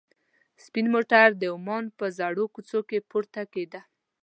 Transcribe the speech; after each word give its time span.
سپین 0.63 0.85
موټر 0.93 1.27
د 1.35 1.43
عمان 1.55 1.83
په 1.97 2.05
زړو 2.17 2.45
کوڅو 2.53 2.79
کې 2.89 3.05
پورته 3.09 3.41
کېده. 3.53 3.81